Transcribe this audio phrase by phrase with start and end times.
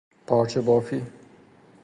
[0.27, 1.01] پارچه بافی